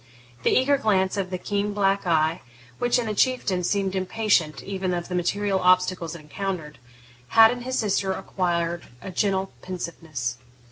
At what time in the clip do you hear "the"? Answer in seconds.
0.41-0.49, 1.29-1.37, 3.05-3.13, 5.09-5.13